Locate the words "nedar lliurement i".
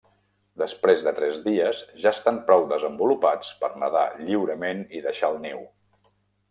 3.85-5.05